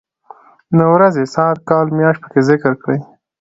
[0.75, 2.99] نو ورځې ،ساعت، کال ،مياشت پکې ذکر کړي.